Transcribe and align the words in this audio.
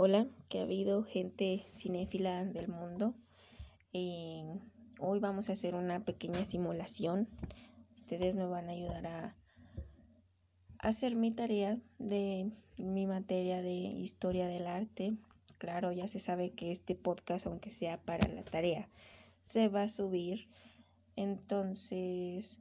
Hola, 0.00 0.28
que 0.48 0.60
ha 0.60 0.62
habido 0.62 1.02
gente 1.02 1.66
cinéfila 1.72 2.44
del 2.44 2.68
mundo. 2.68 3.14
Eh, 3.92 4.44
hoy 5.00 5.18
vamos 5.18 5.48
a 5.48 5.54
hacer 5.54 5.74
una 5.74 6.04
pequeña 6.04 6.44
simulación. 6.44 7.28
Ustedes 7.96 8.36
me 8.36 8.46
van 8.46 8.68
a 8.68 8.74
ayudar 8.74 9.08
a 9.08 9.36
hacer 10.78 11.16
mi 11.16 11.32
tarea 11.32 11.80
de 11.98 12.52
mi 12.76 13.08
materia 13.08 13.60
de 13.60 13.74
historia 13.74 14.46
del 14.46 14.68
arte. 14.68 15.16
Claro, 15.58 15.90
ya 15.90 16.06
se 16.06 16.20
sabe 16.20 16.52
que 16.52 16.70
este 16.70 16.94
podcast, 16.94 17.48
aunque 17.48 17.70
sea 17.70 18.00
para 18.00 18.28
la 18.28 18.44
tarea, 18.44 18.88
se 19.46 19.66
va 19.66 19.82
a 19.82 19.88
subir. 19.88 20.46
Entonces, 21.16 22.60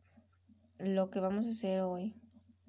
lo 0.79 1.11
que 1.11 1.19
vamos 1.19 1.45
a 1.45 1.51
hacer 1.51 1.81
hoy 1.81 2.15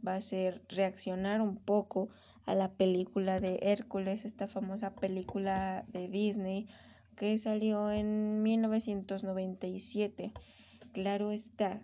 va 0.06 0.16
a 0.16 0.20
ser 0.20 0.62
reaccionar 0.68 1.40
un 1.40 1.56
poco 1.56 2.10
a 2.48 2.54
la 2.54 2.70
película 2.70 3.40
de 3.40 3.58
Hércules, 3.60 4.24
esta 4.24 4.48
famosa 4.48 4.94
película 4.94 5.84
de 5.92 6.08
Disney 6.08 6.66
que 7.14 7.36
salió 7.36 7.90
en 7.90 8.42
1997. 8.42 10.32
Claro 10.92 11.30
está 11.30 11.82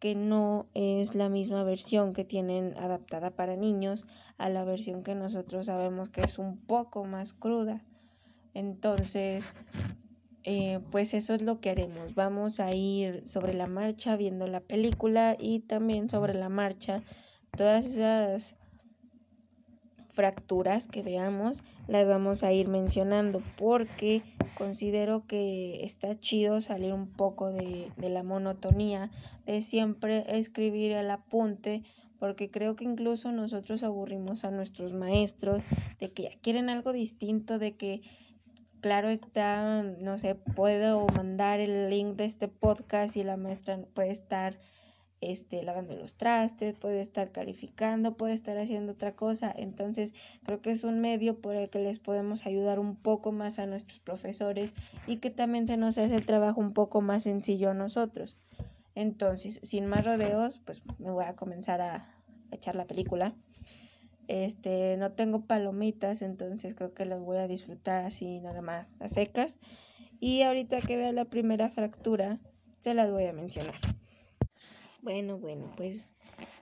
que 0.00 0.16
no 0.16 0.66
es 0.74 1.14
la 1.14 1.28
misma 1.28 1.62
versión 1.62 2.12
que 2.12 2.24
tienen 2.24 2.74
adaptada 2.76 3.30
para 3.30 3.54
niños 3.54 4.04
a 4.36 4.48
la 4.48 4.64
versión 4.64 5.04
que 5.04 5.14
nosotros 5.14 5.66
sabemos 5.66 6.08
que 6.08 6.22
es 6.22 6.40
un 6.40 6.56
poco 6.56 7.04
más 7.04 7.32
cruda. 7.32 7.84
Entonces, 8.52 9.44
eh, 10.42 10.80
pues 10.90 11.14
eso 11.14 11.34
es 11.34 11.42
lo 11.42 11.60
que 11.60 11.70
haremos. 11.70 12.16
Vamos 12.16 12.58
a 12.58 12.74
ir 12.74 13.24
sobre 13.28 13.54
la 13.54 13.68
marcha 13.68 14.16
viendo 14.16 14.48
la 14.48 14.60
película 14.60 15.36
y 15.38 15.60
también 15.60 16.10
sobre 16.10 16.34
la 16.34 16.48
marcha 16.48 17.04
todas 17.56 17.86
esas 17.86 18.56
fracturas 20.12 20.86
que 20.86 21.02
veamos 21.02 21.62
las 21.88 22.06
vamos 22.06 22.42
a 22.42 22.52
ir 22.52 22.68
mencionando 22.68 23.40
porque 23.56 24.22
considero 24.56 25.26
que 25.26 25.84
está 25.84 26.18
chido 26.20 26.60
salir 26.60 26.92
un 26.92 27.08
poco 27.08 27.50
de, 27.50 27.90
de 27.96 28.10
la 28.10 28.22
monotonía 28.22 29.10
de 29.46 29.60
siempre 29.60 30.24
escribir 30.38 30.92
el 30.92 31.10
apunte 31.10 31.82
porque 32.20 32.50
creo 32.50 32.76
que 32.76 32.84
incluso 32.84 33.32
nosotros 33.32 33.82
aburrimos 33.82 34.44
a 34.44 34.50
nuestros 34.50 34.92
maestros 34.92 35.62
de 35.98 36.12
que 36.12 36.38
quieren 36.42 36.68
algo 36.68 36.92
distinto, 36.92 37.58
de 37.58 37.76
que 37.76 38.02
claro 38.80 39.08
está, 39.08 39.82
no 39.82 40.18
sé, 40.18 40.34
puedo 40.34 41.06
mandar 41.16 41.60
el 41.60 41.88
link 41.88 42.16
de 42.16 42.26
este 42.26 42.46
podcast 42.46 43.16
y 43.16 43.24
la 43.24 43.38
maestra 43.38 43.78
puede 43.94 44.10
estar 44.10 44.58
este, 45.20 45.62
lavando 45.62 45.94
los 45.94 46.14
trastes, 46.14 46.74
puede 46.74 47.00
estar 47.00 47.30
calificando, 47.30 48.16
puede 48.16 48.32
estar 48.32 48.56
haciendo 48.58 48.92
otra 48.92 49.14
cosa. 49.14 49.52
Entonces, 49.54 50.14
creo 50.44 50.62
que 50.62 50.70
es 50.70 50.84
un 50.84 51.00
medio 51.00 51.40
por 51.40 51.54
el 51.54 51.68
que 51.68 51.78
les 51.78 51.98
podemos 51.98 52.46
ayudar 52.46 52.78
un 52.78 52.96
poco 52.96 53.32
más 53.32 53.58
a 53.58 53.66
nuestros 53.66 54.00
profesores 54.00 54.74
y 55.06 55.18
que 55.18 55.30
también 55.30 55.66
se 55.66 55.76
nos 55.76 55.98
hace 55.98 56.14
el 56.14 56.26
trabajo 56.26 56.60
un 56.60 56.72
poco 56.72 57.00
más 57.00 57.24
sencillo 57.24 57.70
a 57.70 57.74
nosotros. 57.74 58.38
Entonces, 58.94 59.60
sin 59.62 59.86
más 59.86 60.04
rodeos, 60.04 60.60
pues 60.64 60.82
me 60.98 61.10
voy 61.10 61.24
a 61.24 61.36
comenzar 61.36 61.80
a, 61.80 62.14
echar 62.50 62.74
la 62.74 62.86
película. 62.86 63.34
Este, 64.26 64.96
no 64.96 65.12
tengo 65.12 65.46
palomitas, 65.46 66.22
entonces 66.22 66.74
creo 66.74 66.94
que 66.94 67.04
las 67.04 67.20
voy 67.20 67.38
a 67.38 67.48
disfrutar 67.48 68.04
así 68.04 68.40
nada 68.40 68.62
más 68.62 68.94
a 69.00 69.08
secas. 69.08 69.58
Y 70.18 70.42
ahorita 70.42 70.80
que 70.80 70.96
vea 70.96 71.12
la 71.12 71.26
primera 71.26 71.68
fractura, 71.68 72.38
se 72.80 72.94
las 72.94 73.10
voy 73.10 73.26
a 73.26 73.32
mencionar. 73.32 73.99
Bueno, 75.02 75.38
bueno, 75.38 75.72
pues 75.78 76.10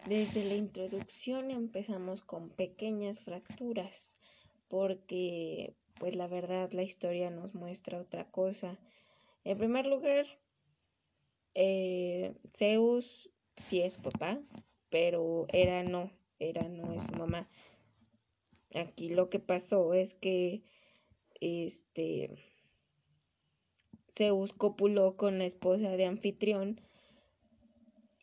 desde 0.07 0.45
la 0.45 0.55
introducción 0.55 1.51
empezamos 1.51 2.23
con 2.23 2.51
pequeñas 2.51 3.19
fracturas, 3.19 4.17
porque 4.69 5.75
pues 5.99 6.15
la 6.15 6.29
verdad 6.29 6.71
la 6.71 6.85
historia 6.85 7.31
nos 7.31 7.53
muestra 7.55 8.01
otra 8.01 8.31
cosa. 8.31 8.79
En 9.43 9.59
primer 9.59 9.87
lugar, 9.87 10.25
eh, 11.55 12.37
Zeus 12.49 13.29
sí 13.57 13.81
es 13.81 13.97
papá, 13.97 14.41
pero 14.89 15.47
era 15.53 15.83
no, 15.83 16.13
era 16.39 16.69
no 16.69 16.93
es 16.93 17.03
su 17.03 17.13
mamá. 17.13 17.51
Aquí 18.73 19.09
lo 19.09 19.31
que 19.31 19.41
pasó 19.41 19.95
es 19.95 20.15
que 20.15 20.63
este 21.41 22.37
Zeus 24.17 24.53
copuló 24.53 25.17
con 25.17 25.39
la 25.39 25.45
esposa 25.45 25.97
de 25.97 26.07
Anfitrión 26.07 26.88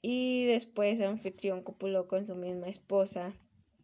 y 0.07 0.45
después 0.45 1.01
anfitrión 1.01 1.63
copuló 1.63 2.07
con 2.07 2.27
su 2.27 2.35
misma 2.35 2.67
esposa, 2.67 3.33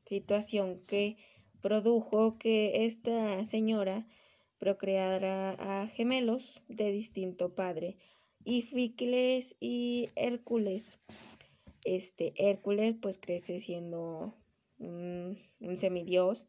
situación 0.05 0.79
que 0.85 1.17
produjo 1.61 2.37
que 2.37 2.85
esta 2.85 3.43
señora 3.43 4.05
procreara 4.59 5.53
a 5.53 5.87
gemelos 5.87 6.61
de 6.67 6.91
distinto 6.91 7.55
padre, 7.55 7.97
Ificles 8.45 9.55
y 9.59 10.09
Hércules. 10.15 10.99
Este 11.83 12.33
Hércules 12.35 12.95
pues 13.01 13.17
crece 13.17 13.57
siendo 13.57 14.35
un, 14.77 15.39
semidios 15.77 16.45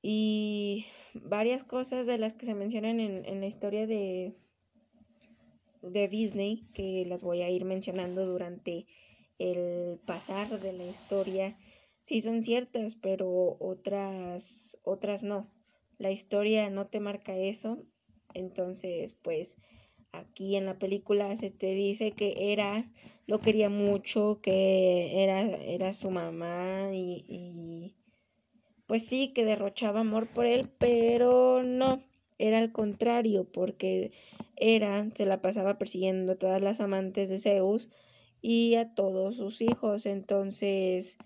y 0.00 0.86
varias 1.12 1.64
cosas 1.64 2.06
de 2.06 2.16
las 2.16 2.32
que 2.32 2.46
se 2.46 2.54
mencionan 2.54 2.98
en 2.98 3.40
la 3.40 3.46
historia 3.46 3.86
de, 3.86 4.32
de 5.82 6.08
Disney 6.08 6.66
que 6.72 7.04
las 7.06 7.22
voy 7.22 7.42
a 7.42 7.50
ir 7.50 7.64
mencionando 7.64 8.26
durante 8.26 8.86
el 9.38 9.98
pasar 10.04 10.60
de 10.60 10.72
la 10.72 10.84
historia. 10.84 11.56
Sí 12.02 12.20
son 12.20 12.42
ciertas 12.42 12.94
pero 12.94 13.56
otras 13.60 14.78
otras 14.82 15.22
no. 15.22 15.48
La 15.98 16.10
historia 16.10 16.70
no 16.70 16.86
te 16.86 17.00
marca 17.00 17.36
eso. 17.36 17.78
Entonces 18.34 19.12
pues 19.12 19.56
aquí 20.12 20.56
en 20.56 20.66
la 20.66 20.78
película 20.78 21.34
se 21.36 21.50
te 21.50 21.74
dice 21.74 22.12
que 22.12 22.52
era 22.52 22.90
lo 23.26 23.40
quería 23.40 23.68
mucho 23.68 24.40
que 24.42 25.22
era 25.22 25.42
era 25.42 25.92
su 25.92 26.10
mamá 26.10 26.90
y, 26.92 27.24
y 27.28 27.94
pues 28.86 29.06
sí 29.06 29.32
que 29.34 29.44
derrochaba 29.44 30.00
amor 30.00 30.28
por 30.28 30.46
él 30.46 30.70
pero 30.78 31.62
no 31.62 32.07
era 32.38 32.58
al 32.58 32.72
contrario 32.72 33.44
porque 33.44 34.12
Hera 34.56 35.08
se 35.14 35.26
la 35.26 35.42
pasaba 35.42 35.78
persiguiendo 35.78 36.32
a 36.32 36.36
todas 36.36 36.62
las 36.62 36.80
amantes 36.80 37.28
de 37.28 37.38
Zeus 37.38 37.90
y 38.40 38.74
a 38.76 38.94
todos 38.94 39.36
sus 39.36 39.60
hijos. 39.60 40.06
Entonces, 40.06 41.18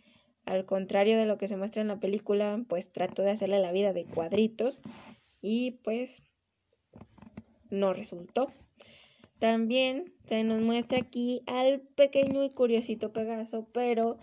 al 0.44 0.64
contrario 0.66 1.18
de 1.18 1.26
lo 1.26 1.38
que 1.38 1.48
se 1.48 1.56
muestra 1.56 1.82
en 1.82 1.88
la 1.88 2.00
película, 2.00 2.64
pues 2.68 2.90
trató 2.90 3.22
de 3.22 3.30
hacerle 3.30 3.60
la 3.60 3.72
vida 3.72 3.92
de 3.92 4.04
cuadritos 4.04 4.82
y 5.40 5.72
pues 5.82 6.22
no 7.70 7.92
resultó. 7.92 8.52
También 9.38 10.14
se 10.26 10.44
nos 10.44 10.62
muestra 10.62 10.98
aquí 10.98 11.42
al 11.46 11.80
pequeño 11.80 12.44
y 12.44 12.50
curiosito 12.50 13.12
Pegaso, 13.12 13.66
pero 13.72 14.18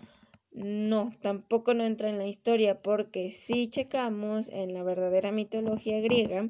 no, 0.52 1.12
tampoco 1.22 1.74
no 1.74 1.84
entra 1.84 2.08
en 2.08 2.18
la 2.18 2.26
historia 2.26 2.82
porque 2.82 3.30
si 3.30 3.68
checamos 3.68 4.48
en 4.48 4.74
la 4.74 4.82
verdadera 4.82 5.32
mitología 5.32 6.00
griega, 6.00 6.48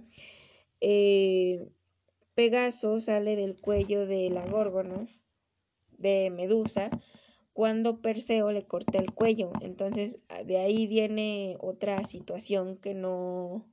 eh, 0.80 1.68
Pegaso 2.34 3.00
sale 3.00 3.36
del 3.36 3.60
cuello 3.60 4.06
de 4.06 4.30
la 4.30 4.46
Górgona, 4.46 5.08
de 5.98 6.30
Medusa, 6.30 6.90
cuando 7.52 8.00
Perseo 8.00 8.52
le 8.52 8.62
corta 8.62 8.98
el 8.98 9.12
cuello. 9.12 9.52
Entonces, 9.60 10.22
de 10.46 10.56
ahí 10.56 10.86
viene 10.86 11.56
otra 11.60 12.04
situación 12.04 12.78
que 12.78 12.94
no, 12.94 13.66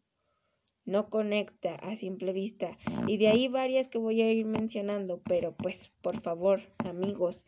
no 0.84 1.10
conecta 1.10 1.76
a 1.76 1.96
simple 1.96 2.34
vista. 2.34 2.78
Y 3.08 3.18
de 3.18 3.30
ahí 3.30 3.48
varias 3.48 3.88
que 3.88 3.98
voy 3.98 4.22
a 4.22 4.32
ir 4.32 4.46
mencionando, 4.46 5.22
pero 5.26 5.56
pues, 5.56 5.94
por 6.02 6.20
favor, 6.20 6.62
amigos, 6.80 7.46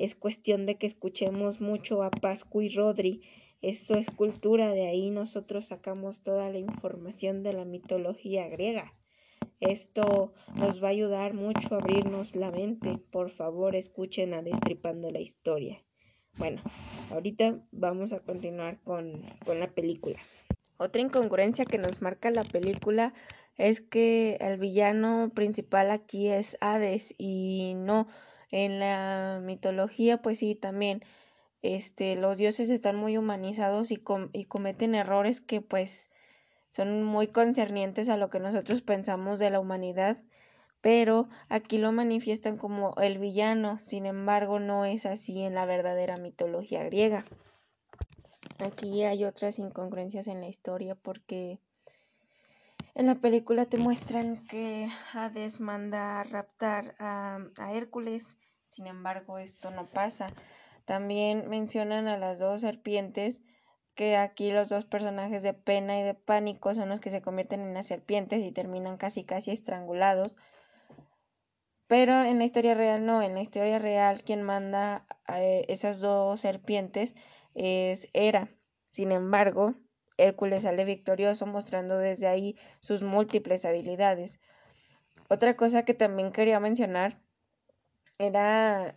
es 0.00 0.14
cuestión 0.14 0.64
de 0.64 0.76
que 0.76 0.86
escuchemos 0.86 1.60
mucho 1.60 2.02
a 2.02 2.10
Pascu 2.10 2.62
y 2.62 2.70
Rodri. 2.70 3.20
Eso 3.60 3.96
es 3.96 4.08
cultura, 4.08 4.70
de 4.70 4.86
ahí 4.86 5.10
nosotros 5.10 5.66
sacamos 5.66 6.22
toda 6.22 6.48
la 6.48 6.58
información 6.58 7.42
de 7.42 7.52
la 7.52 7.66
mitología 7.66 8.48
griega. 8.48 8.94
Esto 9.60 10.32
nos 10.54 10.82
va 10.82 10.88
a 10.88 10.92
ayudar 10.92 11.34
mucho 11.34 11.74
a 11.74 11.78
abrirnos 11.78 12.34
la 12.34 12.50
mente. 12.50 12.96
Por 13.10 13.30
favor, 13.30 13.76
escuchen 13.76 14.32
a 14.32 14.40
Destripando 14.40 15.10
la 15.10 15.20
Historia. 15.20 15.84
Bueno, 16.38 16.62
ahorita 17.10 17.60
vamos 17.70 18.14
a 18.14 18.20
continuar 18.20 18.80
con, 18.82 19.22
con 19.44 19.60
la 19.60 19.68
película. 19.74 20.18
Otra 20.78 21.02
incongruencia 21.02 21.66
que 21.66 21.76
nos 21.76 22.00
marca 22.00 22.30
la 22.30 22.44
película 22.44 23.12
es 23.58 23.82
que 23.82 24.36
el 24.40 24.58
villano 24.58 25.30
principal 25.34 25.90
aquí 25.90 26.28
es 26.28 26.56
Hades 26.62 27.14
y 27.18 27.74
no 27.76 28.06
en 28.50 28.78
la 28.80 29.40
mitología 29.42 30.22
pues 30.22 30.38
sí 30.38 30.54
también 30.54 31.02
este 31.62 32.16
los 32.16 32.38
dioses 32.38 32.70
están 32.70 32.96
muy 32.96 33.16
humanizados 33.16 33.90
y, 33.90 34.02
y 34.32 34.44
cometen 34.44 34.94
errores 34.94 35.40
que 35.40 35.60
pues 35.60 36.10
son 36.70 37.02
muy 37.02 37.28
concernientes 37.28 38.08
a 38.08 38.16
lo 38.16 38.30
que 38.30 38.38
nosotros 38.40 38.82
pensamos 38.82 39.38
de 39.38 39.50
la 39.50 39.60
humanidad, 39.60 40.18
pero 40.80 41.28
aquí 41.48 41.78
lo 41.78 41.92
manifiestan 41.92 42.56
como 42.56 42.94
el 42.96 43.18
villano, 43.18 43.80
sin 43.84 44.06
embargo 44.06 44.60
no 44.60 44.84
es 44.84 45.04
así 45.04 45.42
en 45.42 45.54
la 45.54 45.66
verdadera 45.66 46.16
mitología 46.16 46.84
griega. 46.84 47.24
Aquí 48.58 49.02
hay 49.04 49.24
otras 49.24 49.58
incongruencias 49.58 50.26
en 50.26 50.40
la 50.40 50.48
historia 50.48 50.94
porque 50.94 51.58
En 52.94 53.06
la 53.06 53.14
película 53.14 53.66
te 53.66 53.78
muestran 53.78 54.46
que 54.46 54.88
Hades 55.12 55.60
manda 55.60 56.20
a 56.20 56.24
raptar 56.24 56.96
a, 56.98 57.38
a 57.58 57.72
Hércules, 57.72 58.38
sin 58.68 58.86
embargo 58.86 59.38
esto 59.38 59.70
no 59.70 59.88
pasa. 59.88 60.26
También 60.86 61.48
mencionan 61.48 62.08
a 62.08 62.18
las 62.18 62.38
dos 62.40 62.60
serpientes, 62.62 63.42
que 63.94 64.16
aquí 64.16 64.50
los 64.50 64.68
dos 64.68 64.86
personajes 64.86 65.42
de 65.42 65.54
pena 65.54 65.98
y 66.00 66.02
de 66.02 66.14
pánico 66.14 66.74
son 66.74 66.88
los 66.88 67.00
que 67.00 67.10
se 67.10 67.22
convierten 67.22 67.60
en 67.60 67.74
las 67.74 67.86
serpientes 67.86 68.42
y 68.42 68.50
terminan 68.50 68.96
casi 68.96 69.24
casi 69.24 69.50
estrangulados. 69.50 70.36
Pero 71.86 72.22
en 72.22 72.38
la 72.38 72.44
historia 72.44 72.74
real 72.74 73.04
no, 73.04 73.22
en 73.22 73.34
la 73.34 73.40
historia 73.40 73.78
real 73.78 74.22
quien 74.24 74.42
manda 74.42 75.06
a 75.26 75.42
eh, 75.42 75.64
esas 75.68 76.00
dos 76.00 76.40
serpientes 76.40 77.14
es 77.54 78.08
Hera. 78.12 78.48
Sin 78.88 79.12
embargo, 79.12 79.74
Hércules 80.20 80.62
sale 80.64 80.84
victorioso 80.84 81.46
mostrando 81.46 81.98
desde 81.98 82.26
ahí 82.26 82.56
sus 82.80 83.02
múltiples 83.02 83.64
habilidades. 83.64 84.40
Otra 85.28 85.56
cosa 85.56 85.84
que 85.84 85.94
también 85.94 86.32
quería 86.32 86.60
mencionar 86.60 87.20
era 88.18 88.96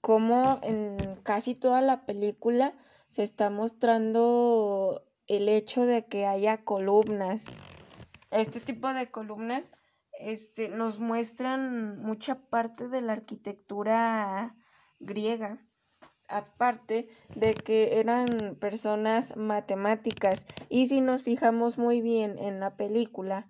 cómo 0.00 0.60
en 0.62 0.96
casi 1.22 1.54
toda 1.54 1.80
la 1.80 2.06
película 2.06 2.74
se 3.08 3.22
está 3.22 3.50
mostrando 3.50 5.02
el 5.26 5.48
hecho 5.48 5.86
de 5.86 6.06
que 6.06 6.26
haya 6.26 6.64
columnas. 6.64 7.46
Este 8.30 8.60
tipo 8.60 8.92
de 8.92 9.10
columnas 9.10 9.72
este, 10.12 10.68
nos 10.68 11.00
muestran 11.00 11.98
mucha 12.02 12.34
parte 12.34 12.88
de 12.88 13.00
la 13.00 13.12
arquitectura 13.12 14.54
griega 15.00 15.58
aparte 16.28 17.08
de 17.34 17.54
que 17.54 18.00
eran 18.00 18.56
personas 18.60 19.36
matemáticas 19.36 20.46
y 20.68 20.88
si 20.88 21.00
nos 21.00 21.22
fijamos 21.22 21.78
muy 21.78 22.00
bien 22.00 22.38
en 22.38 22.60
la 22.60 22.76
película 22.76 23.48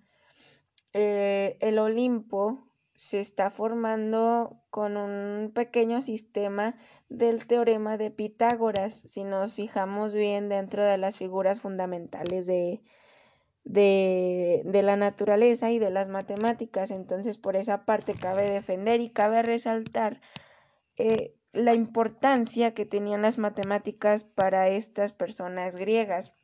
eh, 0.93 1.57
el 1.61 1.79
Olimpo 1.79 2.69
se 2.95 3.19
está 3.19 3.51
formando 3.51 4.63
con 4.71 4.97
un 4.97 5.51
pequeño 5.53 6.01
sistema 6.01 6.77
del 7.09 7.47
teorema 7.47 7.97
de 7.97 8.11
Pitágoras 8.11 8.95
si 9.05 9.25
nos 9.25 9.55
fijamos 9.55 10.15
bien 10.15 10.49
dentro 10.49 10.85
de 10.85 10.97
las 10.97 11.17
figuras 11.17 11.61
fundamentales 11.61 12.47
de, 12.47 12.83
de, 13.65 14.83
la 14.83 14.97
naturaleza 14.97 15.71
y 15.71 15.79
de 15.79 15.91
las 15.91 16.09
matemáticas. 16.09 16.91
Entonces, 16.93 17.39
por 17.39 17.57
esa 17.57 17.85
parte 17.85 18.15
cabe 18.15 18.49
defender 18.51 19.01
y 19.01 19.11
cabe 19.11 19.43
resaltar 19.43 20.21
eh, 20.97 21.35
la 21.55 21.75
importancia 21.75 22.75
que 22.75 22.85
tenían 22.85 23.23
las 23.23 23.39
matemáticas 23.39 24.25
para 24.25 24.69
estas 24.69 25.13
personas 25.13 25.77
griegas. 25.77 26.35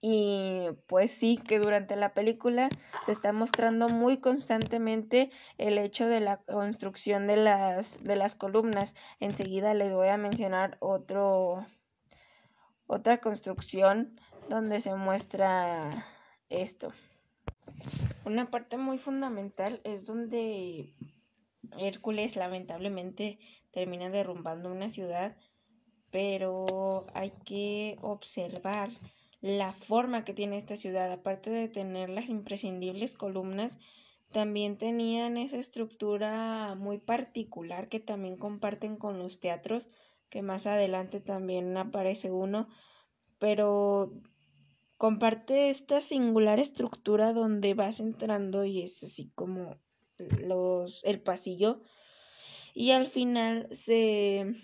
Y 0.00 0.68
pues 0.86 1.10
sí, 1.10 1.38
que 1.38 1.58
durante 1.58 1.96
la 1.96 2.12
película 2.12 2.68
se 3.04 3.12
está 3.12 3.32
mostrando 3.32 3.88
muy 3.88 4.18
constantemente 4.18 5.30
el 5.58 5.78
hecho 5.78 6.06
de 6.06 6.20
la 6.20 6.36
construcción 6.38 7.26
de 7.26 7.36
las, 7.36 8.02
de 8.04 8.16
las 8.16 8.34
columnas. 8.34 8.94
Enseguida 9.20 9.74
les 9.74 9.92
voy 9.92 10.08
a 10.08 10.18
mencionar 10.18 10.76
otro, 10.80 11.66
otra 12.86 13.18
construcción 13.18 14.20
donde 14.48 14.80
se 14.80 14.94
muestra 14.94 15.80
esto. 16.50 16.92
Una 18.24 18.50
parte 18.50 18.76
muy 18.76 18.98
fundamental 18.98 19.80
es 19.84 20.06
donde 20.06 20.94
Hércules 21.78 22.36
lamentablemente 22.36 23.38
termina 23.70 24.10
derrumbando 24.10 24.70
una 24.70 24.90
ciudad, 24.90 25.36
pero 26.10 27.06
hay 27.14 27.32
que 27.44 27.98
observar 28.00 28.90
la 29.40 29.72
forma 29.72 30.24
que 30.24 30.34
tiene 30.34 30.56
esta 30.56 30.76
ciudad, 30.76 31.12
aparte 31.12 31.50
de 31.50 31.68
tener 31.68 32.10
las 32.10 32.28
imprescindibles 32.28 33.14
columnas, 33.14 33.78
también 34.32 34.76
tenían 34.76 35.36
esa 35.36 35.58
estructura 35.58 36.74
muy 36.74 36.98
particular 36.98 37.88
que 37.88 38.00
también 38.00 38.36
comparten 38.36 38.96
con 38.96 39.18
los 39.18 39.40
teatros, 39.40 39.88
que 40.28 40.42
más 40.42 40.66
adelante 40.66 41.20
también 41.20 41.76
aparece 41.76 42.30
uno, 42.30 42.68
pero 43.38 44.12
comparte 44.96 45.68
esta 45.70 46.00
singular 46.00 46.58
estructura 46.58 47.32
donde 47.32 47.74
vas 47.74 48.00
entrando 48.00 48.64
y 48.64 48.82
es 48.82 49.02
así 49.02 49.30
como 49.34 49.76
los, 50.18 51.02
el 51.04 51.20
pasillo 51.20 51.82
y 52.74 52.90
al 52.90 53.06
final 53.06 53.68
se, 53.72 54.54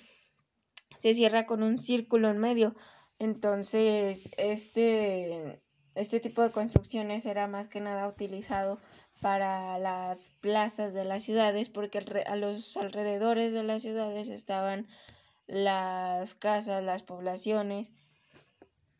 se 0.99 1.14
cierra 1.14 1.46
con 1.46 1.62
un 1.62 1.78
círculo 1.78 2.31
en 2.31 2.38
medio. 2.38 2.75
Entonces, 3.19 4.28
este, 4.37 5.62
este 5.94 6.20
tipo 6.20 6.43
de 6.43 6.50
construcciones 6.50 7.25
era 7.25 7.46
más 7.46 7.69
que 7.69 7.81
nada 7.81 8.08
utilizado 8.08 8.78
para 9.22 9.78
las 9.78 10.31
plazas 10.40 10.93
de 10.93 11.04
las 11.04 11.22
ciudades 11.22 11.70
porque 11.70 12.05
a 12.26 12.37
los 12.37 12.76
alrededores 12.76 13.52
de 13.52 13.62
las 13.62 13.82
ciudades 13.82 14.28
estaban 14.28 14.88
las 15.46 16.34
casas, 16.34 16.82
las 16.84 17.02
poblaciones. 17.02 17.93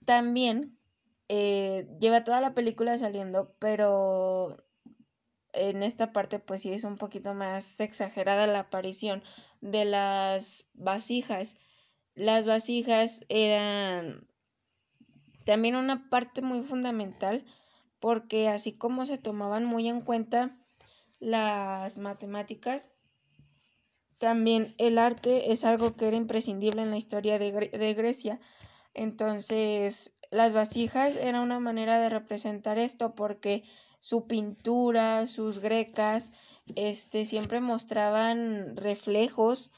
También 0.05 0.79
eh, 1.29 1.87
lleva 2.01 2.25
toda 2.25 2.41
la 2.41 2.55
película 2.55 2.97
saliendo, 2.99 3.55
pero 3.59 4.57
en 5.53 5.83
esta 5.83 6.13
parte 6.13 6.39
pues 6.39 6.63
sí 6.63 6.73
es 6.73 6.85
un 6.85 6.97
poquito 6.97 7.35
más 7.35 7.81
exagerada 7.81 8.47
la 8.47 8.61
aparición 8.61 9.23
de 9.61 9.85
las 9.85 10.69
vasijas. 10.75 11.57
Las 12.15 12.47
vasijas 12.47 13.25
eran 13.29 14.27
también 15.45 15.77
una 15.77 16.09
parte 16.09 16.43
muy 16.43 16.63
fundamental 16.63 17.45
porque 18.01 18.49
así 18.49 18.73
como 18.73 19.07
se 19.07 19.19
tomaban 19.19 19.65
muy 19.65 19.89
en 19.89 20.01
cuenta 20.01 20.57
las 21.21 21.99
matemáticas, 21.99 22.91
también 24.19 24.75
el 24.79 24.99
arte 24.99 25.53
es 25.53 25.65
algo 25.65 25.95
que 25.95 26.09
era 26.09 26.17
imprescindible 26.17 26.83
en 26.83 26.91
la 26.91 26.97
historia 26.97 27.39
de, 27.39 27.53
de 27.53 27.95
Grecia. 27.95 28.41
Entonces, 28.95 30.13
las 30.31 30.53
vasijas 30.53 31.17
era 31.17 31.41
una 31.41 31.61
manera 31.61 31.99
de 31.99 32.09
representar 32.09 32.79
esto 32.79 33.15
porque 33.15 33.65
su 34.03 34.27
pintura, 34.27 35.29
sus 35.29 35.61
grecas, 35.61 36.33
este, 36.75 37.25
siempre 37.25 37.61
mostraban 37.61 38.77
reflejos 38.77 39.71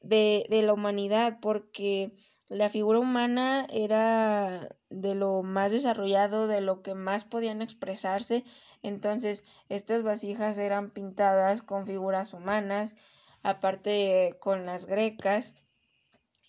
de, 0.00 0.46
de 0.48 0.62
la 0.62 0.72
humanidad, 0.72 1.40
porque 1.40 2.12
la 2.48 2.68
figura 2.68 3.00
humana 3.00 3.66
era 3.68 4.76
de 4.88 5.16
lo 5.16 5.42
más 5.42 5.72
desarrollado, 5.72 6.46
de 6.46 6.60
lo 6.60 6.80
que 6.82 6.94
más 6.94 7.24
podían 7.24 7.60
expresarse. 7.60 8.44
Entonces, 8.82 9.42
estas 9.68 10.04
vasijas 10.04 10.58
eran 10.58 10.90
pintadas 10.90 11.60
con 11.60 11.84
figuras 11.84 12.34
humanas, 12.34 12.94
aparte 13.42 14.36
con 14.38 14.64
las 14.64 14.86
grecas, 14.86 15.54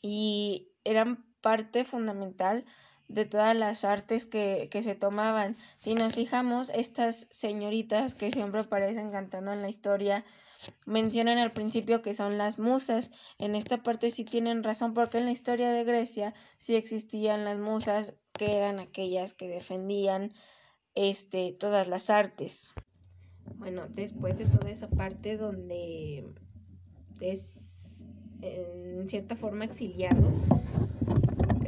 y 0.04 0.70
eran 0.84 1.26
parte 1.42 1.84
fundamental 1.84 2.64
de 3.08 3.26
todas 3.26 3.56
las 3.56 3.84
artes 3.84 4.26
que, 4.26 4.70
que 4.72 4.82
se 4.82 4.96
tomaban. 4.96 5.56
Si 5.78 5.96
nos 5.96 6.16
fijamos, 6.16 6.70
estas 6.70 7.28
señoritas 7.32 8.16
que 8.16 8.32
siempre 8.32 8.62
aparecen 8.62 9.12
cantando 9.12 9.54
en 9.54 9.62
la 9.62 9.70
historia, 9.70 10.24
mencionan 10.86 11.38
al 11.38 11.52
principio 11.52 12.02
que 12.02 12.14
son 12.14 12.38
las 12.38 12.60
musas. 12.60 13.12
En 13.38 13.56
esta 13.56 13.84
parte 13.84 14.12
sí 14.12 14.24
tienen 14.24 14.64
razón 14.64 14.94
porque 14.94 15.18
en 15.18 15.26
la 15.26 15.32
historia 15.32 15.72
de 15.72 15.84
Grecia 15.84 16.34
sí 16.58 16.76
existían 16.76 17.46
las 17.46 17.60
musas 17.60 18.16
que 18.34 18.58
eran 18.58 18.80
aquellas 18.80 19.34
que 19.34 19.48
defendían 19.48 20.34
este 20.96 21.54
todas 21.54 21.88
las 21.88 22.10
artes. 22.10 22.74
Bueno, 23.56 23.88
después 23.90 24.38
de 24.38 24.46
toda 24.46 24.70
esa 24.70 24.90
parte 24.90 25.38
donde 25.38 26.26
es 27.20 28.04
en 28.42 29.08
cierta 29.08 29.36
forma 29.36 29.66
exiliado, 29.66 30.32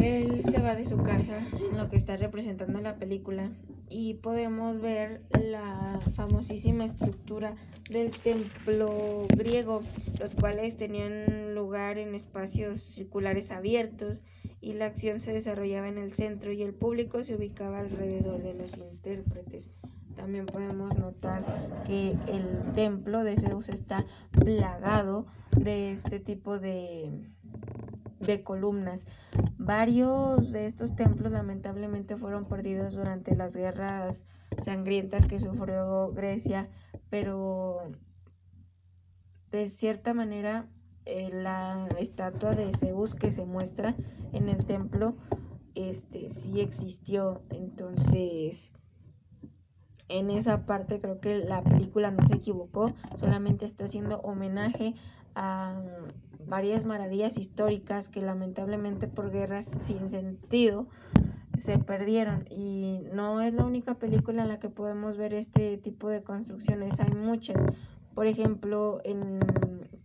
él 0.06 0.44
se 0.44 0.62
va 0.62 0.76
de 0.76 0.86
su 0.86 0.98
casa 0.98 1.40
en 1.70 1.78
lo 1.78 1.90
que 1.90 1.98
está 1.98 2.16
representando 2.16 2.80
la 2.80 2.98
película 2.98 3.50
y 3.90 4.16
podemos 4.16 4.80
ver 4.80 5.24
la 5.32 6.00
famosísima 6.14 6.86
estructura 6.86 7.56
del 7.90 8.12
templo 8.12 9.26
griego, 9.36 9.82
los 10.20 10.36
cuales 10.36 10.78
tenían 10.78 11.56
lugar 11.56 11.98
en 11.98 12.14
espacios 12.14 12.82
circulares 12.82 13.50
abiertos 13.50 14.22
y 14.62 14.74
la 14.74 14.86
acción 14.86 15.20
se 15.20 15.34
desarrollaba 15.34 15.88
en 15.88 15.98
el 15.98 16.14
centro 16.14 16.52
y 16.52 16.62
el 16.62 16.74
público 16.74 17.24
se 17.24 17.36
ubicaba 17.36 17.80
alrededor 17.80 18.44
de 18.44 18.54
los 18.54 18.78
intérpretes. 18.78 19.72
También 20.16 20.46
podemos 20.46 20.98
notar 21.00 21.84
que 21.86 22.12
el 22.28 22.74
templo 22.76 23.24
de 23.24 23.38
Zeus 23.38 23.70
está 23.70 24.06
plagado 24.32 25.26
de 25.52 25.92
este 25.92 26.20
tipo 26.20 26.60
de 26.60 27.12
de 28.20 28.44
columnas. 28.44 29.06
Varios 29.58 30.52
de 30.52 30.66
estos 30.66 30.96
templos 30.96 31.32
lamentablemente 31.32 32.18
fueron 32.18 32.46
perdidos 32.46 32.96
durante 32.96 33.36
las 33.36 33.56
guerras 33.56 34.24
sangrientas 34.64 35.26
que 35.26 35.40
sufrió 35.40 36.08
Grecia, 36.14 36.70
pero 37.10 37.92
de 39.52 39.70
cierta 39.70 40.14
manera 40.14 40.68
eh, 41.06 41.30
la 41.32 41.88
estatua 42.00 42.52
de 42.52 42.74
Zeus 42.76 43.16
que 43.16 43.32
se 43.32 43.46
muestra 43.46 43.96
en 44.34 44.50
el 44.50 44.66
templo 44.66 45.16
este 45.76 46.30
sí 46.30 46.62
existió 46.62 47.44
entonces 47.52 48.74
en 50.08 50.30
esa 50.30 50.66
parte 50.66 51.02
creo 51.02 51.20
que 51.20 51.38
la 51.40 51.64
película 51.64 52.12
no 52.12 52.28
se 52.28 52.36
equivocó, 52.36 52.94
solamente 53.16 53.66
está 53.66 53.86
haciendo 53.86 54.20
homenaje 54.22 54.94
a 55.34 55.82
varias 56.48 56.86
maravillas 56.86 57.38
históricas 57.38 58.10
que 58.10 58.22
lamentablemente 58.22 59.08
por 59.08 59.32
guerras 59.32 59.76
sin 59.82 60.10
sentido 60.10 60.88
se 61.58 61.78
perdieron 61.78 62.46
y 62.50 63.02
no 63.14 63.42
es 63.42 63.54
la 63.54 63.66
única 63.66 63.96
película 63.96 64.44
en 64.44 64.50
la 64.50 64.60
que 64.60 64.70
podemos 64.70 65.18
ver 65.18 65.34
este 65.34 65.78
tipo 65.78 66.10
de 66.10 66.22
construcciones, 66.22 67.00
hay 67.00 67.14
muchas. 67.14 67.64
Por 68.14 68.28
ejemplo, 68.28 69.00
en 69.04 69.40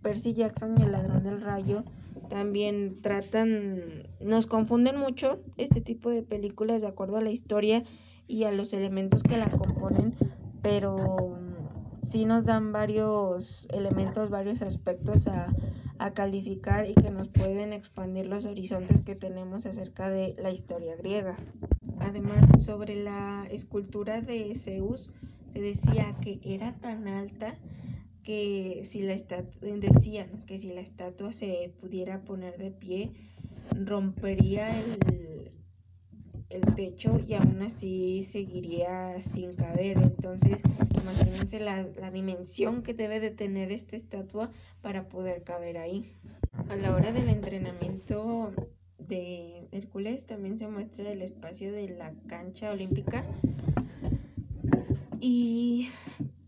Percy 0.03 0.35
Jackson 0.35 0.79
y 0.79 0.83
el 0.83 0.93
ladrón 0.93 1.23
del 1.23 1.41
rayo 1.41 1.85
también 2.29 2.97
tratan, 3.03 4.05
nos 4.21 4.47
confunden 4.47 4.99
mucho 4.99 5.41
este 5.57 5.81
tipo 5.81 6.11
de 6.11 6.23
películas 6.23 6.83
de 6.83 6.89
acuerdo 6.89 7.17
a 7.17 7.23
la 7.23 7.31
historia 7.31 7.83
y 8.27 8.45
a 8.45 8.53
los 8.53 8.73
elementos 8.73 9.23
que 9.23 9.37
la 9.37 9.51
componen, 9.51 10.15
pero 10.63 11.39
sí 12.03 12.25
nos 12.25 12.47
dan 12.47 12.73
varios 12.73 13.67
elementos, 13.71 14.31
varios 14.31 14.63
aspectos 14.63 15.27
a, 15.27 15.53
a 16.01 16.15
calificar 16.15 16.89
y 16.89 16.95
que 16.95 17.11
nos 17.11 17.29
pueden 17.29 17.75
expandir 17.75 18.27
los 18.27 18.47
horizontes 18.47 19.03
que 19.03 19.15
tenemos 19.15 19.67
acerca 19.67 20.09
de 20.09 20.35
la 20.39 20.51
historia 20.51 20.97
griega. 20.97 21.37
Además, 21.99 22.49
sobre 22.65 22.97
la 22.97 23.47
escultura 23.51 24.23
de 24.23 24.55
Zeus, 24.55 25.11
se 25.51 25.61
decía 25.61 26.17
que 26.23 26.41
era 26.43 26.73
tan 26.79 27.07
alta 27.07 27.55
que 28.23 28.81
si 28.85 29.03
la 29.03 29.15
decían 29.15 30.45
que 30.47 30.59
si 30.59 30.73
la 30.73 30.81
estatua 30.81 31.33
se 31.33 31.75
pudiera 31.81 32.23
poner 32.23 32.57
de 32.57 32.71
pie, 32.71 33.13
rompería 33.75 34.81
el, 34.81 34.99
techo 36.77 37.21
y 37.29 37.35
aún 37.35 37.61
así 37.63 38.23
seguiría 38.23 39.21
sin 39.21 39.55
caber. 39.55 39.99
Entonces, 39.99 40.63
imagínense 41.03 41.61
la, 41.61 41.83
la, 41.83 42.11
dimensión 42.11 42.83
que 42.83 42.95
debe 42.95 43.21
de 43.21 43.31
tener 43.31 43.73
esta 43.73 43.97
estatua 43.97 44.51
para 44.81 45.09
poder 45.09 45.43
caber 45.43 45.79
ahí. 45.79 46.13
A 46.69 46.77
la 46.77 46.95
hora 46.95 47.13
del 47.13 47.29
entrenamiento 47.29 48.53
de 48.99 49.69
Hércules 49.73 50.27
también 50.27 50.59
se 50.59 50.69
muestra 50.69 51.11
el 51.11 51.23
espacio 51.23 51.73
de 51.73 51.89
la 51.89 52.13
cancha 52.29 52.71
olímpica. 52.71 53.25
Y 55.21 55.89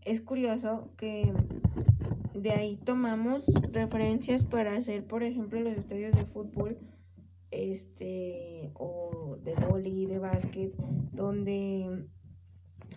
es 0.01 0.21
curioso 0.21 0.89
que 0.97 1.31
de 2.33 2.51
ahí 2.51 2.77
tomamos 2.77 3.45
referencias 3.71 4.43
para 4.43 4.75
hacer, 4.75 5.05
por 5.05 5.23
ejemplo, 5.23 5.59
los 5.59 5.77
estadios 5.77 6.15
de 6.15 6.25
fútbol 6.25 6.77
este 7.51 8.71
o 8.73 9.37
de 9.43 9.53
boli, 9.53 10.05
de 10.07 10.19
básquet, 10.19 10.73
donde 11.11 12.07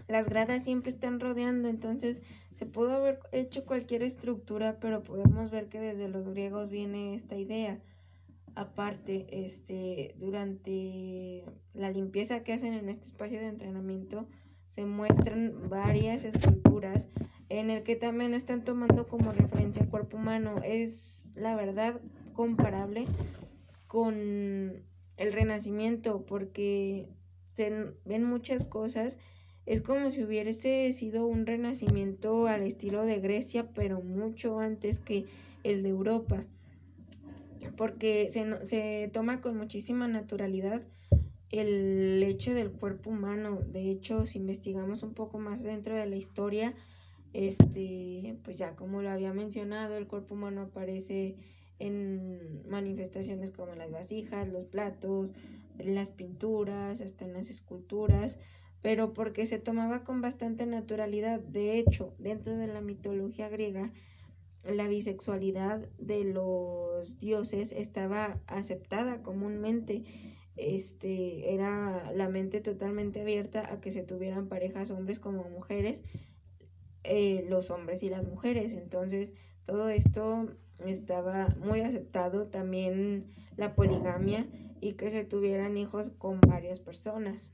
las 0.09 0.29
gradas 0.29 0.65
siempre 0.65 0.91
están 0.91 1.21
rodeando, 1.21 1.69
entonces 1.69 2.23
se 2.53 2.67
pudo 2.67 2.93
haber 2.93 3.19
hecho 3.33 3.65
cualquier 3.65 4.03
estructura, 4.03 4.79
pero 4.81 5.03
podemos 5.03 5.51
ver 5.51 5.69
que 5.69 5.81
desde 5.81 6.09
los 6.09 6.29
griegos 6.29 6.71
viene 6.71 7.15
esta 7.15 7.37
idea. 7.37 7.81
Aparte, 8.55 9.27
este, 9.45 10.15
durante 10.19 11.45
la 11.75 11.91
limpieza 11.91 12.43
que 12.43 12.53
hacen 12.53 12.73
en 12.73 12.89
este 12.89 13.07
espacio 13.07 13.41
de 13.41 13.49
entrenamiento, 13.49 14.27
se 14.69 14.85
muestran 14.85 15.69
varias 15.69 16.25
esculturas 16.25 17.09
en 17.49 17.71
el 17.71 17.83
que 17.83 17.97
también 17.97 18.35
están 18.35 18.65
tomando 18.65 19.07
como 19.07 19.33
referencia 19.33 19.83
el 19.83 19.89
cuerpo 19.89 20.17
humano. 20.17 20.57
Es 20.65 21.29
la 21.35 21.55
verdad 21.55 22.01
comparable 22.33 23.05
con 23.87 24.85
el 25.17 25.33
renacimiento 25.33 26.27
porque 26.27 27.09
se 27.53 27.95
ven 28.05 28.25
muchas 28.25 28.65
cosas. 28.65 29.19
Es 29.67 29.81
como 29.81 30.11
si 30.11 30.23
hubiese 30.23 30.93
sido 30.93 31.27
un 31.27 31.45
renacimiento 31.45 32.47
al 32.47 32.63
estilo 32.63 33.05
de 33.05 33.19
Grecia, 33.19 33.69
pero 33.75 34.01
mucho 34.01 34.61
antes 34.61 35.01
que 35.01 35.27
el 35.65 35.83
de 35.83 35.89
Europa, 35.89 36.45
porque 37.77 38.31
se, 38.31 38.65
se 38.65 39.11
toma 39.13 39.41
con 39.41 39.57
muchísima 39.57 40.07
naturalidad 40.07 40.83
el 41.51 42.23
hecho 42.23 42.55
del 42.55 42.71
cuerpo 42.71 43.11
humano. 43.11 43.61
De 43.61 43.91
hecho, 43.91 44.27
si 44.27 44.39
investigamos 44.39 45.03
un 45.03 45.15
poco 45.15 45.39
más 45.39 45.63
dentro 45.63 45.95
de 45.97 46.07
la 46.07 46.17
historia, 46.17 46.75
este, 47.33 48.37
pues 48.45 48.59
ya 48.59 48.77
como 48.77 49.03
lo 49.03 49.11
había 49.11 49.33
mencionado, 49.33 49.97
el 49.97 50.07
cuerpo 50.07 50.35
humano 50.35 50.63
aparece 50.63 51.37
en 51.79 52.63
manifestaciones 52.69 53.51
como 53.51 53.75
las 53.75 53.91
vasijas, 53.91 54.49
los 54.49 54.65
platos, 54.65 55.31
las 55.79 56.11
pinturas, 56.11 57.01
hasta 57.01 57.25
en 57.25 57.35
las 57.35 57.51
esculturas, 57.51 58.39
pero 58.87 59.12
porque 59.14 59.47
se 59.47 59.59
tomaba 59.59 60.05
con 60.05 60.21
bastante 60.21 60.64
naturalidad. 60.64 61.40
De 61.40 61.76
hecho, 61.76 62.14
dentro 62.19 62.57
de 62.57 62.69
la 62.69 62.81
mitología 62.81 63.49
griega, 63.49 63.90
la 64.62 64.87
bisexualidad 64.87 65.81
de 65.99 66.23
los 66.23 67.19
dioses 67.19 67.73
estaba 67.73 68.38
aceptada 68.47 69.25
comúnmente. 69.25 70.05
Este 70.55 71.52
era 71.52 72.12
la 72.12 72.28
mente 72.28 72.61
totalmente 72.61 73.23
abierta 73.23 73.73
a 73.73 73.81
que 73.81 73.90
se 73.90 74.05
tuvieran 74.05 74.47
parejas 74.47 74.93
hombres 74.93 75.19
como 75.19 75.43
mujeres, 75.50 76.05
eh, 77.02 77.45
los 77.49 77.73
hombres 77.73 78.05
y 78.05 78.09
las 78.09 78.23
mujeres. 78.23 78.73
Entonces, 78.73 79.33
todo 79.64 79.88
esto 79.88 80.47
estaba 80.87 81.49
muy 81.59 81.81
aceptado 81.81 82.47
también 82.47 83.33
la 83.57 83.75
poligamia 83.75 84.47
y 84.81 84.93
que 84.93 85.11
se 85.11 85.25
tuvieran 85.25 85.76
hijos 85.76 86.12
con 86.12 86.40
varias 86.40 86.78
personas. 86.78 87.50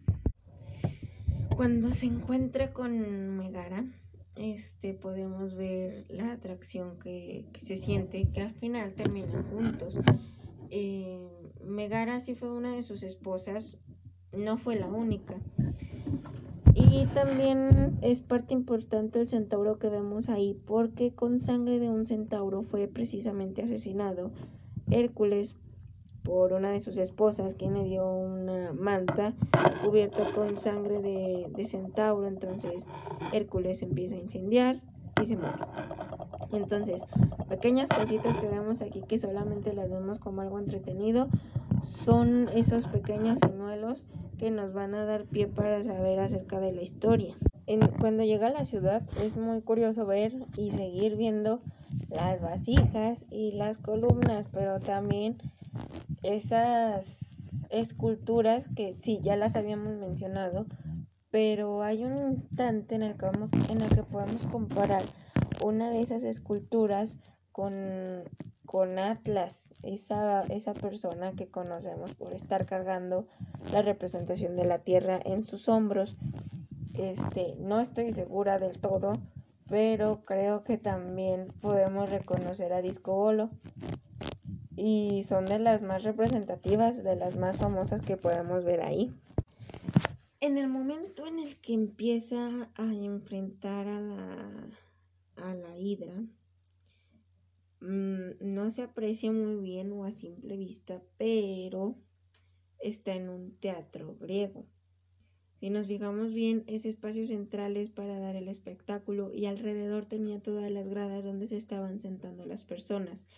Cuando 1.63 1.91
se 1.91 2.07
encuentra 2.07 2.73
con 2.73 3.37
Megara, 3.37 3.85
este 4.35 4.95
podemos 4.95 5.55
ver 5.55 6.07
la 6.09 6.33
atracción 6.33 6.99
que, 6.99 7.45
se 7.65 7.77
siente, 7.77 8.29
que 8.35 8.41
al 8.41 8.53
final 8.55 8.95
terminan 8.95 9.45
juntos. 9.45 9.97
Eh, 10.71 11.29
Megara 11.65 12.19
sí 12.19 12.35
fue 12.35 12.51
una 12.51 12.75
de 12.75 12.83
sus 12.83 13.05
esposas, 13.05 13.79
no 14.33 14.57
fue 14.57 14.75
la 14.75 14.89
única. 14.89 15.37
Y 16.75 17.07
también 17.15 17.97
es 18.03 18.21
parte 18.21 18.55
importante 18.55 19.21
el 19.21 19.29
centauro 19.29 19.79
que 19.79 19.89
vemos 19.89 20.31
ahí, 20.31 20.61
porque 20.67 21.15
con 21.15 21.39
sangre 21.39 21.79
de 21.79 21.91
un 21.91 22.07
centauro 22.07 22.63
fue 22.63 22.89
precisamente 22.89 23.63
asesinado 23.63 24.33
Hércules 24.91 25.55
por 26.23 26.53
una 26.53 26.71
de 26.71 26.81
sus 26.81 26.99
esposas, 26.99 27.55
quien 27.55 27.75
le 27.75 27.85
dio 27.85 28.09
una 28.09 28.73
manta 28.73 29.35
cubierta 29.85 30.25
con 30.33 30.59
sangre 30.59 31.01
de, 31.01 31.47
de 31.51 31.65
centauro. 31.65 32.27
Entonces 32.27 32.87
Hércules 33.33 33.83
empieza 33.83 34.17
a 34.17 34.19
incendiar 34.19 34.81
y 35.21 35.27
se 35.27 35.37
muere. 35.37 35.59
Entonces, 36.53 37.05
pequeñas 37.49 37.89
cositas 37.89 38.37
que 38.37 38.49
vemos 38.49 38.83
aquí 38.83 39.03
que 39.03 39.19
solamente 39.19 39.73
las 39.73 39.91
vemos 39.91 40.19
como 40.19 40.43
algo 40.43 40.59
entretenido, 40.59 41.29
son 41.83 42.49
esos 42.55 42.87
pequeños 42.87 43.39
señuelos 43.39 44.07
que 44.39 44.51
nos 44.51 44.73
van 44.73 44.95
a 44.95 45.05
dar 45.05 45.25
pie 45.25 45.49
para 45.49 45.83
saber 45.83 46.21
acerca 46.21 46.61
de 46.61 46.73
la 46.73 46.83
historia. 46.83 47.35
cuando 48.01 48.23
llega 48.23 48.49
a 48.49 48.53
la 48.53 48.65
ciudad 48.65 49.03
es 49.21 49.37
muy 49.37 49.63
curioso 49.63 50.05
ver 50.05 50.35
y 50.57 50.73
seguir 50.73 51.17
viendo 51.17 51.61
las 52.11 52.41
vasijas 52.41 53.25
y 53.31 53.53
las 53.53 53.79
columnas, 53.79 54.49
pero 54.53 54.81
también 54.81 55.39
esas 56.23 57.67
esculturas 57.71 58.69
que 58.75 58.95
sí, 58.95 59.21
ya 59.23 59.37
las 59.37 59.57
habíamos 59.57 59.95
mencionado, 59.97 60.67
pero 61.31 61.83
hay 61.83 62.05
un 62.05 62.33
instante 62.33 62.95
en 62.95 63.03
el 63.03 63.17
que, 63.17 63.27
vamos, 63.27 63.51
en 63.69 63.81
el 63.81 63.89
que 63.95 64.03
podemos 64.03 64.47
comparar 64.47 65.03
una 65.65 65.91
de 65.91 66.01
esas 66.01 66.23
esculturas 66.23 67.17
con, 67.53 68.25
con 68.67 68.99
Atlas, 68.99 69.73
esa, 69.83 70.43
esa 70.43 70.75
persona 70.75 71.33
que 71.33 71.49
conocemos 71.49 72.15
por 72.15 72.33
estar 72.33 72.67
cargando 72.67 73.27
la 73.73 73.83
representación 73.83 74.57
de 74.57 74.65
la 74.65 74.81
Tierra 74.81 75.21
en 75.25 75.45
sus 75.45 75.69
hombros. 75.69 76.17
Este, 76.95 77.57
no 77.59 77.81
estoy 77.81 78.13
segura 78.13 78.59
del 78.59 78.79
todo, 78.79 79.15
pero 79.69 80.23
creo 80.25 80.65
que 80.65 80.77
también 80.77 81.49
podemos 81.63 82.11
reconocer 82.11 82.73
a 82.73 82.83
Disco 82.83 83.15
Bolo 83.15 83.51
y 84.85 85.23
son 85.23 85.47
de 85.47 85.61
las 85.61 85.81
más 85.81 86.03
representativas, 86.03 87.05
de 87.05 87.15
las 87.15 87.37
más 87.37 87.57
famosas 87.57 88.01
que 88.01 88.17
podemos 88.17 88.65
ver 88.65 88.83
ahí. 88.83 89.13
En 90.41 90.59
el 90.59 90.67
momento 90.67 91.25
en 91.25 91.39
el 91.39 91.57
que 91.59 91.73
empieza 91.73 92.69
a 92.75 92.93
enfrentar 92.93 93.87
a 93.87 94.01
la, 94.01 94.69
a 95.37 95.55
la 95.55 95.79
hidra, 95.79 96.25
mm, 97.81 98.31
no 98.41 98.73
se 98.73 98.83
aprecia 98.83 99.31
muy 99.31 99.63
bien 99.63 99.93
o 99.93 100.05
a 100.05 100.11
simple 100.11 100.57
vista, 100.57 101.01
pero 101.17 101.95
está 102.81 103.15
en 103.15 103.29
un 103.29 103.53
teatro 103.61 104.17
griego. 104.19 104.67
Si 105.61 105.71
nos 105.71 105.87
fijamos 105.87 106.35
bien, 106.35 106.65
ese 106.67 106.89
espacio 106.89 107.25
central 107.25 107.77
es 107.77 107.89
para 107.89 108.19
dar 108.19 108.35
el 108.35 108.49
espectáculo 108.49 109.33
y 109.33 109.47
alrededor 109.47 110.07
tenía 110.07 110.43
todas 110.43 110.69
las 110.73 110.89
gradas 110.89 111.25
donde 111.25 111.47
se 111.47 111.57
estaban 111.57 112.01
sentando 112.01 112.45
las 112.47 112.65
personas 112.65 113.29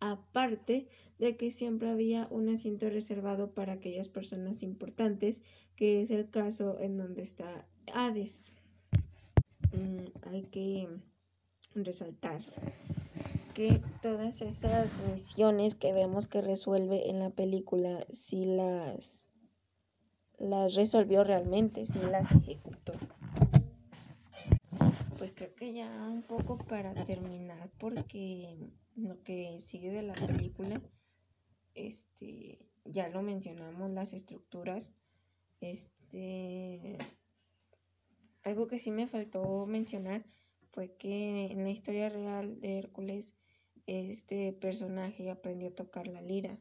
aparte 0.00 0.88
de 1.18 1.36
que 1.36 1.50
siempre 1.50 1.90
había 1.90 2.26
un 2.30 2.48
asiento 2.48 2.88
reservado 2.88 3.52
para 3.52 3.74
aquellas 3.74 4.08
personas 4.08 4.62
importantes, 4.62 5.40
que 5.76 6.00
es 6.00 6.10
el 6.10 6.28
caso 6.30 6.78
en 6.80 6.96
donde 6.96 7.22
está 7.22 7.66
Hades. 7.92 8.52
mm, 9.72 10.28
hay 10.28 10.42
que 10.42 10.88
resaltar 11.74 12.42
que 13.54 13.80
todas 14.02 14.40
esas 14.40 14.90
misiones 15.10 15.74
que 15.74 15.92
vemos 15.92 16.26
que 16.28 16.40
resuelve 16.40 17.08
en 17.08 17.20
la 17.20 17.30
película 17.30 18.04
sí 18.10 18.44
las 18.44 19.30
las 20.38 20.74
resolvió 20.74 21.22
realmente, 21.22 21.86
sí 21.86 22.00
las 22.10 22.30
ejecutó. 22.32 22.94
Pues 25.16 25.32
creo 25.32 25.54
que 25.54 25.72
ya 25.72 25.88
un 26.08 26.22
poco 26.22 26.58
para 26.58 26.92
terminar 27.06 27.70
porque 27.78 28.56
lo 28.96 29.22
que 29.22 29.60
sigue 29.60 29.90
de 29.90 30.02
la 30.02 30.14
película 30.14 30.80
este 31.74 32.58
ya 32.84 33.08
lo 33.08 33.22
mencionamos 33.22 33.90
las 33.90 34.12
estructuras 34.12 34.90
este 35.60 36.98
algo 38.42 38.66
que 38.66 38.78
sí 38.78 38.90
me 38.90 39.06
faltó 39.06 39.66
mencionar 39.66 40.24
fue 40.70 40.92
que 40.96 41.46
en 41.46 41.62
la 41.62 41.70
historia 41.70 42.08
real 42.08 42.60
de 42.60 42.78
Hércules 42.78 43.34
este 43.86 44.52
personaje 44.52 45.30
aprendió 45.30 45.68
a 45.68 45.74
tocar 45.74 46.08
la 46.08 46.22
lira. 46.22 46.58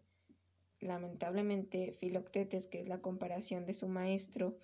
Lamentablemente, 0.79 1.93
Filoctetes, 1.99 2.67
que 2.67 2.81
es 2.81 2.87
la 2.87 3.01
comparación 3.01 3.65
de 3.65 3.73
su 3.73 3.87
maestro, 3.87 4.59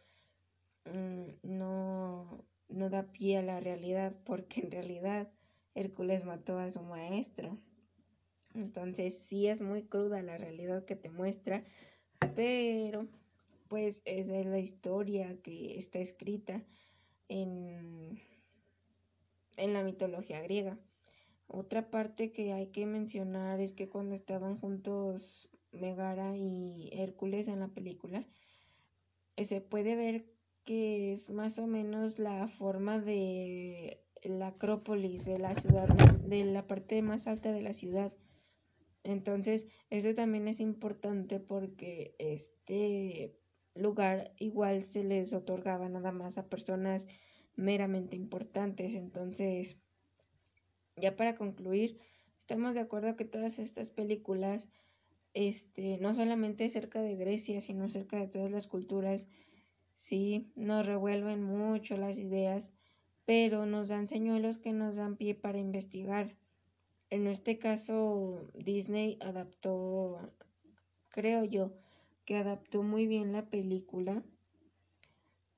mm, 0.86 1.30
no, 1.44 2.46
no 2.68 2.90
da 2.90 3.12
pie 3.12 3.38
a 3.38 3.42
la 3.42 3.60
realidad, 3.60 4.16
porque 4.26 4.62
en 4.62 4.72
realidad 4.72 5.32
Hércules 5.76 6.26
mató 6.26 6.58
a 6.58 6.70
su 6.72 6.82
maestro. 6.82 7.58
Entonces 8.54 9.18
sí 9.18 9.48
es 9.48 9.62
muy 9.62 9.84
cruda 9.84 10.22
la 10.22 10.38
realidad 10.38 10.86
que 10.86 10.96
te 10.96 11.10
muestra, 11.10 11.64
pero 12.36 13.08
pues 13.68 14.02
esa 14.06 14.38
es 14.38 14.46
la 14.48 14.60
historia 14.60 15.40
que 15.42 15.78
está 15.78 16.00
escrita 16.00 16.64
en, 17.28 18.20
en 19.58 19.74
la 19.74 19.84
mitología 19.84 20.42
griega. 20.42 20.80
Otra 21.48 21.90
parte 21.90 22.32
que 22.32 22.54
hay 22.54 22.68
que 22.68 22.86
mencionar 22.86 23.60
es 23.60 23.74
que 23.74 23.90
cuando 23.90 24.16
estaban 24.16 24.60
juntos 24.60 25.50
Megara 25.72 26.36
y 26.36 26.90
Hércules 26.92 27.48
en 27.48 27.60
la 27.60 27.68
película, 27.68 28.26
eh, 29.36 29.46
se 29.46 29.62
puede 29.62 29.96
ver 29.96 30.26
que 30.64 31.12
es 31.12 31.30
más 31.30 31.58
o 31.60 31.68
menos 31.68 32.20
la 32.20 32.48
forma 32.48 33.00
de 33.00 34.04
la 34.24 34.48
Acrópolis 34.48 35.26
de 35.26 35.40
la 35.40 35.56
ciudad, 35.56 35.88
de 35.88 36.46
la 36.46 36.68
parte 36.68 37.02
más 37.02 37.28
alta 37.28 37.52
de 37.52 37.62
la 37.62 37.74
ciudad. 37.74 38.14
Entonces, 39.04 39.68
eso 39.90 40.14
también 40.14 40.48
es 40.48 40.60
importante 40.60 41.40
porque 41.40 42.16
este 42.20 43.36
lugar 43.76 44.34
igual 44.38 44.84
se 44.84 45.04
les 45.04 45.34
otorgaba 45.34 45.88
nada 45.90 46.12
más 46.12 46.38
a 46.38 46.50
personas 46.50 47.08
meramente 47.56 48.16
importantes. 48.16 48.96
Entonces, 48.96 49.78
ya 50.96 51.16
para 51.16 51.36
concluir, 51.36 52.00
estamos 52.38 52.76
de 52.76 52.82
acuerdo 52.82 53.16
que 53.16 53.26
todas 53.26 53.60
estas 53.60 53.92
películas, 53.92 54.70
este, 55.34 55.98
no 56.00 56.14
solamente 56.14 56.70
cerca 56.70 57.02
de 57.02 57.16
Grecia, 57.16 57.62
sino 57.62 57.90
cerca 57.90 58.18
de 58.18 58.28
todas 58.28 58.52
las 58.52 58.68
culturas, 58.68 59.28
sí, 59.96 60.52
nos 60.56 60.86
revuelven 60.86 61.44
mucho 61.44 61.98
las 61.98 62.18
ideas, 62.18 62.74
pero 63.30 63.68
nos 63.68 63.90
dan 63.90 64.08
señuelos 64.08 64.58
que 64.58 64.74
nos 64.74 64.96
dan 64.96 65.16
pie 65.16 65.36
para 65.36 65.60
investigar. 65.60 66.36
En 67.12 67.28
este 67.28 67.60
caso, 67.60 68.50
Disney 68.56 69.20
adaptó, 69.22 70.18
creo 71.10 71.44
yo, 71.44 71.72
que 72.26 72.38
adaptó 72.38 72.82
muy 72.82 73.06
bien 73.06 73.32
la 73.32 73.48
película, 73.48 74.24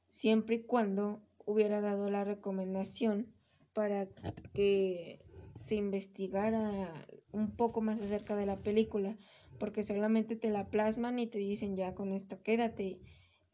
siempre 0.10 0.56
y 0.56 0.64
cuando 0.64 1.22
hubiera 1.46 1.80
dado 1.80 2.10
la 2.10 2.26
recomendación 2.26 3.34
para 3.72 4.10
que 4.54 5.22
se 5.54 5.76
investigara 5.76 6.92
un 7.32 7.56
poco 7.56 7.80
más 7.80 8.02
acerca 8.02 8.36
de 8.36 8.48
la 8.48 8.58
película, 8.58 9.18
porque 9.60 9.84
solamente 9.84 10.36
te 10.36 10.50
la 10.50 10.70
plasman 10.70 11.20
y 11.20 11.28
te 11.28 11.38
dicen 11.38 11.78
ya 11.78 11.96
con 11.96 12.12
esto 12.12 12.44
quédate. 12.44 13.00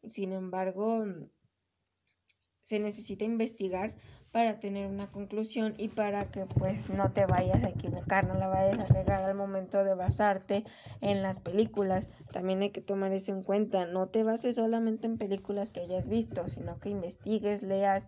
Sin 0.02 0.32
embargo, 0.32 1.04
se 2.68 2.78
necesita 2.80 3.24
investigar 3.24 3.94
para 4.30 4.60
tener 4.60 4.90
una 4.90 5.10
conclusión 5.10 5.72
y 5.78 5.88
para 5.88 6.30
que 6.30 6.44
pues 6.44 6.90
no 6.90 7.12
te 7.12 7.24
vayas 7.24 7.64
a 7.64 7.70
equivocar, 7.70 8.26
no 8.26 8.34
la 8.34 8.46
vayas 8.46 8.78
a 8.78 8.92
regar 8.92 9.24
al 9.24 9.34
momento 9.34 9.84
de 9.84 9.94
basarte 9.94 10.64
en 11.00 11.22
las 11.22 11.38
películas. 11.38 12.10
También 12.30 12.60
hay 12.60 12.68
que 12.68 12.82
tomar 12.82 13.10
eso 13.14 13.32
en 13.32 13.42
cuenta, 13.42 13.86
no 13.86 14.08
te 14.08 14.22
bases 14.22 14.56
solamente 14.56 15.06
en 15.06 15.16
películas 15.16 15.72
que 15.72 15.80
hayas 15.80 16.10
visto, 16.10 16.46
sino 16.46 16.78
que 16.78 16.90
investigues, 16.90 17.62
leas, 17.62 18.06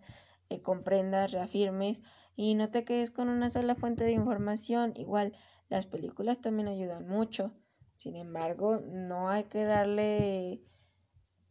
eh, 0.51 0.61
comprendas, 0.61 1.33
reafirmes 1.33 2.03
y 2.37 2.55
no 2.55 2.70
te 2.70 2.85
quedes 2.85 3.11
con 3.11 3.31
una 3.31 3.49
sola 3.49 3.77
fuente 3.77 4.05
de 4.05 4.12
información. 4.12 4.92
Igual, 4.94 5.33
las 5.70 5.87
películas 5.87 6.42
también 6.42 6.68
ayudan 6.68 7.09
mucho. 7.09 7.55
Sin 7.96 8.14
embargo, 8.14 8.77
no 8.77 9.31
hay 9.31 9.44
que 9.44 9.64
darle 9.64 10.61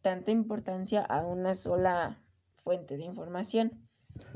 tanta 0.00 0.30
importancia 0.30 1.02
a 1.02 1.26
una 1.26 1.54
sola 1.54 2.22
fuente 2.62 2.96
de 2.96 3.04
información. 3.04 3.88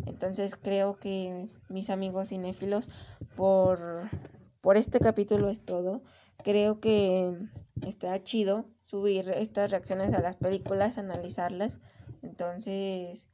Entonces 0.06 0.56
creo 0.56 0.96
que 0.96 1.48
mis 1.68 1.90
amigos 1.90 2.28
cinéfilos, 2.28 2.88
por, 3.36 4.08
por 4.60 4.76
este 4.76 5.00
capítulo 5.00 5.50
es 5.50 5.64
todo. 5.64 6.02
Creo 6.42 6.80
que 6.80 7.36
está 7.86 8.22
chido 8.22 8.66
subir 8.86 9.28
estas 9.30 9.70
reacciones 9.70 10.12
a 10.12 10.20
las 10.20 10.36
películas, 10.36 10.98
analizarlas. 10.98 11.78
Entonces, 12.22 13.28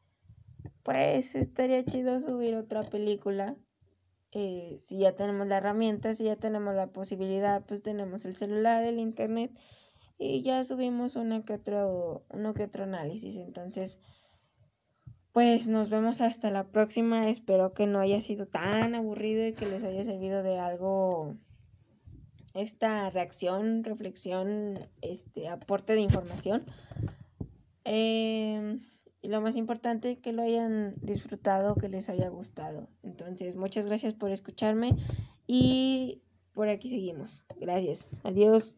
pues 0.83 1.35
estaría 1.35 1.85
chido 1.85 2.19
subir 2.21 2.57
otra 2.57 2.83
película. 2.83 3.57
Eh, 4.33 4.77
si 4.79 4.99
ya 4.99 5.13
tenemos 5.13 5.49
la 5.49 5.59
herramienta, 5.59 6.15
si 6.15 6.25
ya 6.25 6.37
tenemos 6.37 6.75
la 6.75 6.87
posibilidad, 6.89 7.65
pues 7.67 7.83
tenemos 7.83 8.25
el 8.25 8.37
celular, 8.37 8.85
el 8.85 8.99
internet 8.99 9.51
y 10.19 10.43
ya 10.43 10.63
subimos 10.65 11.17
uno 11.17 11.45
que 11.45 11.59
uno 12.31 12.55
que 12.55 12.65
otro 12.65 12.85
análisis. 12.85 13.37
Entonces, 13.37 13.99
pues 15.33 15.69
nos 15.69 15.91
vemos 15.91 16.21
hasta 16.21 16.51
la 16.51 16.65
próxima. 16.65 17.29
Espero 17.29 17.73
que 17.73 17.87
no 17.87 18.01
haya 18.01 18.21
sido 18.21 18.47
tan 18.47 18.95
aburrido 18.95 19.47
y 19.47 19.53
que 19.53 19.67
les 19.67 19.85
haya 19.85 20.05
servido 20.05 20.43
de 20.43 20.59
algo 20.59 21.37
esta 22.55 23.11
reacción, 23.11 23.85
reflexión, 23.85 24.79
este 25.03 25.49
aporte 25.49 25.95
de 25.95 26.01
información. 26.01 26.65
Eh, 27.85 28.79
y 29.23 29.29
lo 29.29 29.41
más 29.41 29.57
importante, 29.57 30.19
que 30.19 30.33
lo 30.33 30.43
hayan 30.43 30.95
disfrutado, 31.03 31.75
que 31.75 31.89
les 31.89 32.09
haya 32.09 32.29
gustado. 32.29 32.89
Entonces, 33.03 33.57
muchas 33.57 33.87
gracias 33.87 34.15
por 34.15 34.31
escucharme 34.31 34.97
y 35.47 36.23
por 36.55 36.69
aquí 36.69 36.89
seguimos. 36.89 37.45
Gracias. 37.61 38.09
Adiós. 38.25 38.75